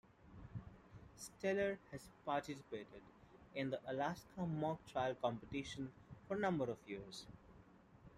Steller 1.15 1.77
has 1.91 2.07
participated 2.25 3.03
in 3.53 3.69
the 3.69 3.79
Alaska 3.85 4.47
Mock 4.47 4.79
Trial 4.91 5.13
Competition 5.13 5.91
for 6.27 6.37
a 6.37 6.39
number 6.39 6.65
of 6.65 6.79
years. 6.87 7.27